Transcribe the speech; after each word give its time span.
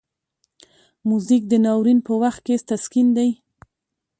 موزیک 1.09 1.43
د 1.49 1.53
ناورین 1.65 1.99
په 2.07 2.13
وخت 2.21 2.39
کې 2.45 2.55
تسکین 2.69 3.07
دی. 3.17 3.29